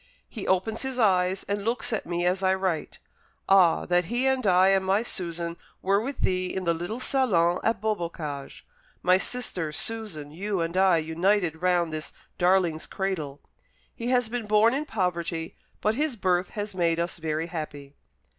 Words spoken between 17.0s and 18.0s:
very happy."